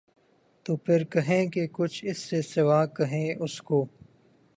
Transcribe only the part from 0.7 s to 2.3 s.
پھر کہیں کہ کچھ اِس